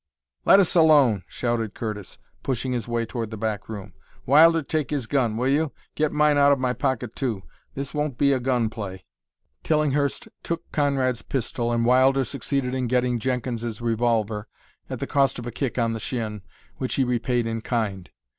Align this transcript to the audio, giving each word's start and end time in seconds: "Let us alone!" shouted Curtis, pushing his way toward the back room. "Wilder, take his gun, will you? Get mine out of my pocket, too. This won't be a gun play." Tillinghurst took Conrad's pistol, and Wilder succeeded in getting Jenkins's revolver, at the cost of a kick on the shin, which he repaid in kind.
"Let 0.45 0.59
us 0.59 0.73
alone!" 0.73 1.21
shouted 1.27 1.75
Curtis, 1.75 2.17
pushing 2.41 2.71
his 2.71 2.87
way 2.87 3.05
toward 3.05 3.29
the 3.29 3.37
back 3.37 3.69
room. 3.69 3.93
"Wilder, 4.25 4.63
take 4.63 4.89
his 4.89 5.05
gun, 5.05 5.37
will 5.37 5.47
you? 5.47 5.73
Get 5.93 6.11
mine 6.11 6.39
out 6.39 6.51
of 6.51 6.57
my 6.57 6.73
pocket, 6.73 7.15
too. 7.15 7.43
This 7.75 7.93
won't 7.93 8.17
be 8.17 8.33
a 8.33 8.39
gun 8.39 8.67
play." 8.71 9.05
Tillinghurst 9.63 10.27
took 10.41 10.71
Conrad's 10.71 11.21
pistol, 11.21 11.71
and 11.71 11.85
Wilder 11.85 12.23
succeeded 12.23 12.73
in 12.73 12.87
getting 12.87 13.19
Jenkins's 13.19 13.79
revolver, 13.79 14.47
at 14.89 14.97
the 14.97 15.05
cost 15.05 15.37
of 15.37 15.45
a 15.45 15.51
kick 15.51 15.77
on 15.77 15.93
the 15.93 15.99
shin, 15.99 16.41
which 16.77 16.95
he 16.95 17.03
repaid 17.03 17.45
in 17.45 17.61
kind. 17.61 18.09